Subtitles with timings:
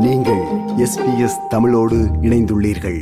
[0.00, 0.40] நீங்கள்
[0.76, 3.00] எஸ்பிஎஸ் தமிழோடு இணைந்துள்ளீர்கள்.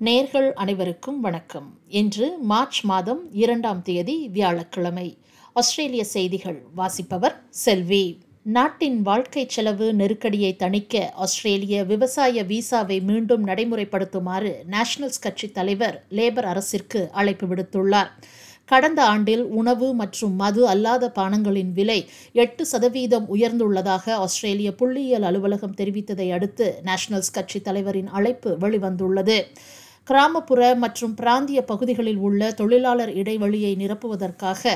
[0.00, 1.78] நேர்கள் அனைவருக்கும் வணக்கம்.
[1.88, 5.18] இன்று மார்ச் மாதம் இரண்டாம் தேதி வியாழக்கிழமை.
[5.54, 8.24] ஆஸ்திரேலிய செய்திகள் வாசிப்பவர் செல்வி.
[8.54, 17.00] நாட்டின் வாழ்க்கை செலவு நெருக்கடியை தணிக்க ஆஸ்திரேலிய விவசாய விசாவை மீண்டும் நடைமுறைப்படுத்துமாறு நேஷனல்ஸ் கட்சி தலைவர் லேபர் அரசிற்கு
[17.12, 18.10] அழைப்பு விடுத்துள்ளார்.
[18.64, 21.98] கடந்த ஆண்டில் உணவு மற்றும் மது அல்லாத பானங்களின் விலை
[22.32, 29.38] எட்டு சதவீதம் உயர்ந்துள்ளதாக ஆஸ்திரேலிய புள்ளியியல் அலுவலகம் தெரிவித்ததை அடுத்து நேஷனல்ஸ் கட்சி தலைவரின் அழைப்பு வெளிவந்துள்ளது.
[30.06, 34.72] கிராமப்புற மற்றும் பிராந்திய பகுதிகளில் உள்ள தொழிலாளர் இடைவெளியை நிரப்புவதற்காக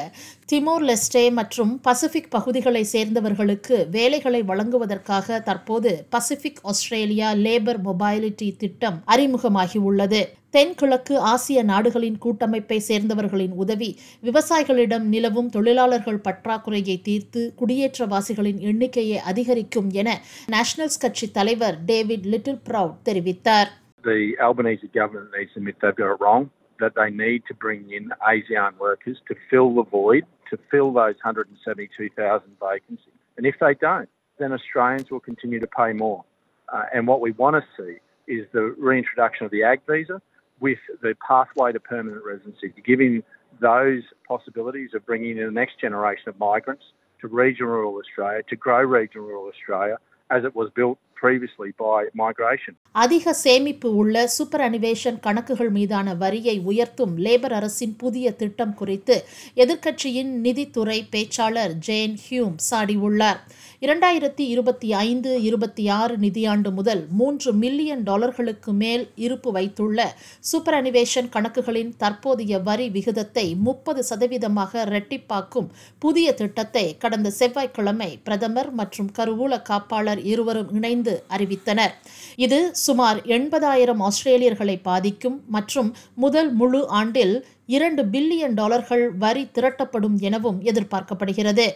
[0.52, 10.22] திமோர் லெஸ்டே மற்றும் பசிபிக் பகுதிகளை சேர்ந்தவர்களுக்கு வேலைகளை வழங்குவதற்காக தற்போது பசிபிக் ஆஸ்திரேலியா லேபர் மொபைலிட்டி திட்டம் அறிமுகமாகியுள்ளது.
[10.50, 13.90] தென்கிழக்கு ஆசிய நாடுகளின் கூட்டமைப்பை சேர்ந்தவர்களின் உதவி
[14.22, 20.18] விவசாயிகளிடம் நிலவும் தொழிலாளர்கள் பற்றாக்குறையை தீர்த்து குடியேற்றவாசிகளின் எண்ணிக்கையை அதிகரிக்கும் என
[20.54, 23.70] நேஷனல்ஸ் கட்சி தலைவர் டேவிட் லிட்டில் ப்ரவுட் தெரிவித்தார்.
[24.02, 27.90] The Albanese government needs to admit they've got it wrong, that they need to bring
[27.92, 33.06] in ASEAN workers to fill the void, to fill those 172,000 vacancies.
[33.36, 36.24] And if they don't, then Australians will continue to pay more.
[36.72, 40.20] Uh, and what we want to see is the reintroduction of the ag visa
[40.60, 43.22] with the pathway to permanent residency, giving
[43.60, 46.84] those possibilities of bringing in the next generation of migrants
[47.20, 49.96] to regional rural Australia, to grow regional rural Australia
[50.30, 52.76] as it was built previously by migration.
[52.94, 59.16] அதிக சேமிப்பு உள்ள super அனிவேஷன் கணக்குகள் மீதான வரியை உயர்த்தும் labour அரசின் புதிய திட்டம் குறித்து
[59.56, 63.40] எதிர்க்கட்சியின் நிதித்துறை பேச்சாளர் ஜேன் ஹியூம் சாடியுள்ளார்.
[63.82, 69.98] இரண்டாயிரத்தி இருபத்தி ஐந்து இருபத்தி ஆறு நிதியாண்டு முதல் மூன்று மில்லியன் டாலர்களுக்கு மேல் இருப்பு வைத்துள்ள
[70.40, 79.10] சூப்பர் அனிவேஷன் கணக்குகளின் தற்போதைய வரி விகிதத்தை முப்பது சதவீதமாக இரட்டிப்பாக்கும் புதிய திட்டத்தை கடந்த செவ்வாய்க்கிழமை பிரதமர் மற்றும்
[79.18, 81.94] கருவூல காப்பாளர் இருவரும் இணைந்து அறிவித்தனர்.
[82.36, 85.88] இது சுமார் எண்பதாயிரம் ஆஸ்திரேலியர்களை பாதிக்கும் மற்றும்
[86.24, 87.34] முதல் முழு ஆண்டில்
[87.76, 91.66] இரண்டு பில்லியன் டாலர்கள் வரி திரட்டப்படும் எனவும் எதிர்பார்க்கப்படுகிறது.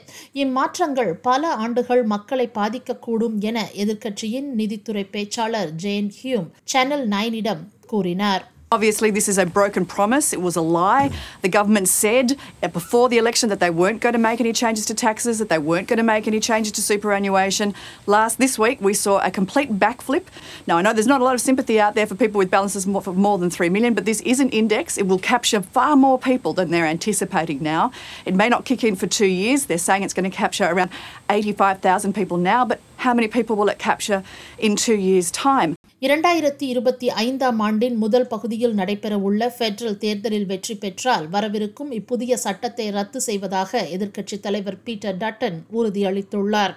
[0.45, 8.45] இம்மாற்றங்கள் பல ஆண்டுகள் மக்களை பாதிக்கக்கூடும் என எதிர்க்கட்சியின் நிதித்துறை பேச்சாளர் ஜேன் ஹியூம் சேனல் நைனிடம் கூறினார்.
[8.75, 10.33] Obviously, this is a broken promise.
[10.33, 11.13] It was a lie.
[11.43, 14.85] The government said uh, before the election that they weren't going to make any changes
[14.87, 17.73] to taxes, that they weren't going to make any changes to superannuation.
[18.09, 20.25] Last this week, we saw a complete backflip.
[20.67, 22.85] Now, I know there's not a lot of sympathy out there for people with balances
[22.85, 24.99] more, for more than three million, but this is an index.
[24.99, 27.93] It will capture far more people than they're anticipating now.
[28.25, 29.67] It may not kick in for two years.
[29.67, 30.91] They're saying it's going to capture around
[31.31, 34.25] 85,000 people now, but how many people will it capture
[34.59, 35.77] in two years' time?
[36.05, 43.21] இரண்டாயிரத்தி இருபத்தி ஐந்தாம் ஆண்டின் முதல் பகுதியில் நடைபெறவுள்ள federal தேர்தலில் வெற்றி பெற்றால் வரவிருக்கும் இப்புதிய சட்டத்தை ரத்து
[43.21, 46.75] செய்வதாக எதிர்க்கட்சித் தலைவர் பீட்டர் டட்டன் உறுதியளித்துள்ளார்.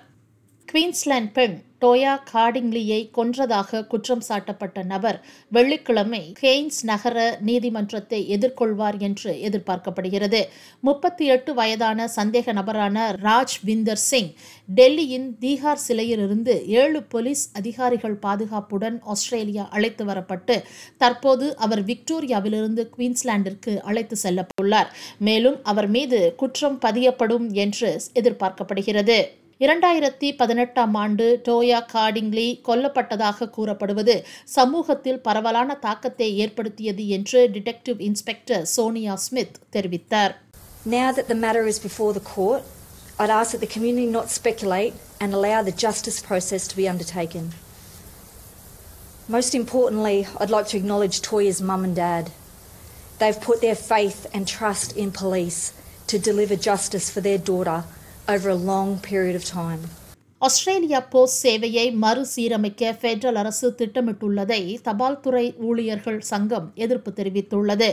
[0.72, 5.18] குவீன்ஸ்லாந்து பெண் டோயா கார்டிங்லியை கொன்றதாக குற்றம் சாட்டப்பட்ட நபர்
[5.52, 10.42] வெள்ளிக்கிழமை கெய்ன்ஸ் நகர நீதிமன்றத்தை எதிர்கொள்வார் என்று எதிர்பார்க்கப்படுகிறது.
[10.80, 14.30] முப்பத்தி எட்டு வயதான சந்தேக நபரான ராஜ் விந்தர் சிங்
[14.70, 20.58] டெல்லியின் தீகார் சிலையிலிருந்து ஏழு போலீஸ் அதிகாரிகள் பாதுகாப்புடன் ஆஸ்திரேலியா அழைத்து வரப்பட்டு
[20.98, 29.20] தற்போது அவர் விக்டோரியாவிலிருந்து குவீன்ஸ்லாண்டிற்கு அழைத்து செல்லப்பட்டுள்ளார் மேலும் அவர் மீது குற்றம் பதியப்படும் என்று எதிர்பார்க்கப்படுகிறது.
[29.66, 34.16] இரண்டாயிரத்தி பதினெட்டாம் ஆண்டு டோயா கார்டிங்லி கொல்லப்பட்டதாக கூறப்படுவது
[34.56, 40.36] சமூகத்தில் பரவலான தாக்கத்தை ஏற்படுத்தியது என்று டிடெக்டிவ் இன்ஸ்பெக்டர் சோனியா ஸ்மித் தெரிவித்தார்
[40.96, 42.62] Now that the matter is before the court,
[43.20, 47.46] I'd ask that the community not speculate and allow the justice process to be undertaken.
[49.38, 52.26] Most importantly, I'd like to acknowledge Toya's mum and dad.
[53.20, 55.62] They've put their faith and trust in police
[56.12, 57.80] to deliver justice for their daughter
[58.28, 59.82] over a long period of time.
[60.42, 67.88] Australia Post சேவையை மறுசீரமைக்க federal அரசு திட்டமிட்டுள்ளதை தபால்துறை ஊழியர்கள் சங்கம் எதிர்ப்பு தெரிவித்துள்ளது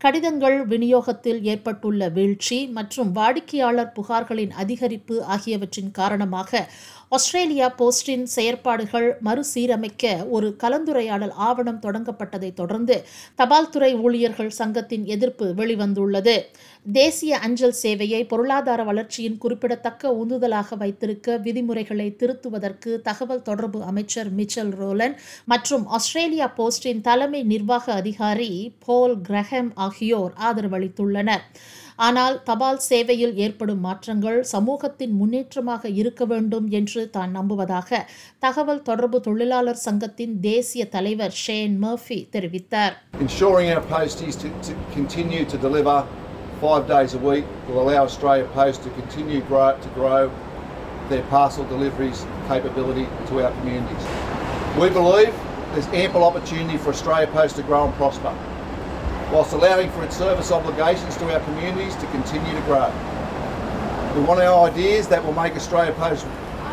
[0.00, 6.60] கடிதங்கள் விநியோகத்தில் ஏற்பட்டுள்ள வீழ்ச்சி மற்றும் வாடிக்கையாளர் புகார்களின் அதிகரிப்பு ஆகியவற்றின் காரணமாக
[7.08, 12.96] ஆஸ்திரேலியா போஸ்டின் செயற்பாடுகள் மறுசீரமைக்க ஒரு கலந்துரையாடல் ஆவணம் தொடங்கப்பட்டதை தொடர்ந்து
[13.38, 16.34] தபால்துறை ஊழியர்கள் சங்கத்தின் எதிர்ப்பு வெளிவந்துள்ளது.
[16.86, 25.16] தேசிய அஞ்சல் சேவையை பொருளாதார வளர்ச்சியின் குறிப்பிடத்தக்க உந்துதலாக வைத்திருக்க விதிமுறைகளை திருத்துவதற்கு தகவல் தொடர்பு அமைச்சர் மிச்சல் ரோலன்
[25.44, 28.52] மற்றும் ஆஸ்திரேலியா போஸ்டின் தலைமை நிர்வாக அதிகாரி
[28.86, 31.44] போல் கிரஹம் ஆகியோர் ஆதரவளித்துள்ளனர்
[31.98, 38.00] ஆனால் தபால் சேவையில் ஏற்படும் மாற்றங்கள் சமூகத்தின் முன்னேற்றமாக இருக்க வேண்டும் என்று தான் நம்புவதாக
[38.38, 45.44] தகவல் தொடர்பு தொழிலாளர் சங்கத்தின் தேசிய தலைவர் ஷேன் மர்ஃபி தெரிவித்தார் Ensuring our posties to, to continue
[45.44, 45.98] to deliver
[46.60, 50.20] five days a week will allow Australia Post to continue grow, to grow
[51.08, 54.04] their parcel deliveries capability to our communities.
[54.76, 55.32] We believe
[55.72, 58.32] there's ample opportunity for Australia Post to grow and prosper,
[59.30, 62.90] whilst allowing for its service obligations to our communities to continue to grow.
[64.16, 66.26] We want our ideas that will make Australia Post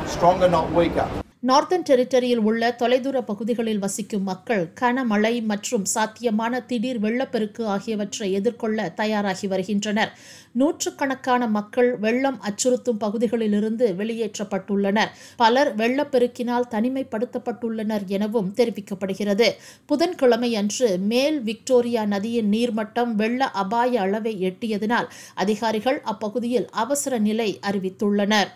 [0.06, 1.10] stronger, not weaker.
[1.48, 9.48] Northern டெரிட்டரியில் உள்ள தொலைதூர பகுதிகளில் வசிக்கும் மக்கள் கனமழை மற்றும் சாத்தியமான திடீர் வெள்ளப்பெருக்கு ஆகியவற்றை எதிர்கொள்ள தயாராகி
[9.48, 10.12] வருகின்றனர்.
[10.62, 15.14] நூற்றுக்கணக்கான மக்கள் வெள்ளம் அச்சுறுத்தும் பகுதிகளிலிருந்து வெளியேற்றப்பட்டுள்ளனர்.
[15.36, 19.50] பலர் வெள்ளப்பெருக்கினால் தனிமைப்படுத்தப்பட்டுள்ளனர் எனவும் தெரிவிக்கப்படுகிறது.
[19.86, 28.52] புதன்கிழமை அன்று மேல் விக்டோரியா நதியின் நீர்மட்டம் வெள்ள அபாய அளவை எட்டியதனால் அதிகாரிகள் அப்பகுதியில் அவசர நிலை அறிவித்துள்ளனர்.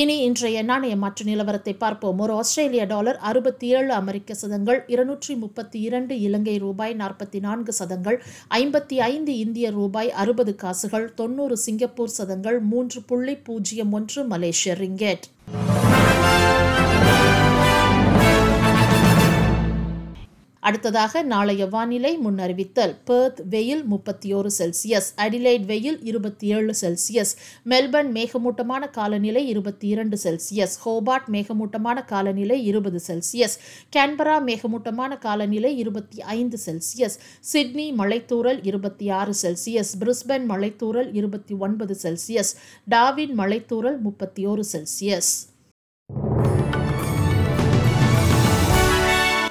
[0.00, 2.18] இனி இன்றைய நாணய மாற்று நிலவரத்தை பார்ப்போம்.
[2.18, 8.18] ஒரு ஆஸ்திரேலிய டாலர் அறுபத்தி ஏழு அமெரிக்க சதங்கள் இருநூற்றி முப்பத்தி இரண்டு இலங்கை ரூபாய் நாற்பத்தி நான்கு சதங்கள்
[8.60, 15.26] ஐம்பத்தி ஐந்து இந்திய ரூபாய் அறுபது காசுகள் தொண்ணூறு சிங்கப்பூர் சதங்கள் மூன்று புள்ளி பூஜ்ஜியம் ஒன்று மலேசிய ரிங்கெட்.
[20.68, 22.94] அடுத்ததாக நாளைய வானிலை முன்னறிவித்தல்.
[23.04, 27.32] பெர்த் வெயில் முப்பத்தி ஓரு செல்சியஸ் அடிலைட் வெயில் இருபத்தி ஏழு செல்சியஸ்
[27.66, 33.56] மெல்பர்ன் மேகமூட்டமான காலநிலை இருபத்தி இரண்டு செல்சியஸ் ஹோபார்ட் மேகமூட்டமான காலநிலை இருபது செல்சியஸ்
[33.96, 37.16] கேன்பரா மேகமூட்டமான காலநிலை இருபத்தி ஐந்து செல்சியஸ்
[37.52, 42.52] சிட்னி மலைத்தூரல் இருபத்தி ஆறு செல்சியஸ் பிரிஸ்பன் மலைத்தூரல் இருபத்தி ஒன்பது செல்சியஸ்
[42.90, 45.32] டாவின் மலைத்தூரல் முப்பத்தி ஓரு செல்சியஸ்